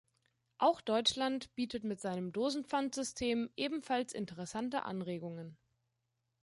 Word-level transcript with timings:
Auch 0.57 0.81
Deutschland 0.81 1.53
bietet 1.53 1.83
mit 1.83 2.01
seinem 2.01 2.31
Dosenpfand-System 2.31 3.51
ebenfalls 3.55 4.13
interessante 4.13 4.81
Anregungen. 4.81 5.59